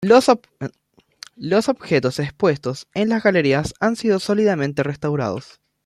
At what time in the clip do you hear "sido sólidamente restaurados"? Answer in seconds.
3.95-5.61